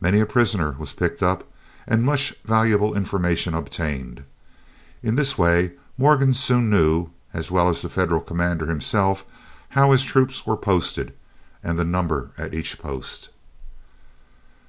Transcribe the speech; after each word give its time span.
Many 0.00 0.18
a 0.18 0.26
prisoner 0.26 0.74
was 0.76 0.92
picked 0.92 1.22
up, 1.22 1.44
and 1.86 2.02
much 2.02 2.34
valuable 2.44 2.96
information 2.96 3.54
obtained. 3.54 4.24
In 5.04 5.14
this 5.14 5.38
way 5.38 5.74
Morgan 5.96 6.34
soon 6.34 6.68
knew, 6.68 7.10
as 7.32 7.48
well 7.48 7.68
as 7.68 7.80
the 7.80 7.88
Federal 7.88 8.22
commander 8.22 8.66
himself, 8.66 9.24
how 9.68 9.92
his 9.92 10.02
troops 10.02 10.44
were 10.46 10.56
posted, 10.56 11.14
and 11.62 11.78
the 11.78 11.84
number 11.84 12.32
at 12.36 12.54
each 12.54 12.80
post. 12.80 13.28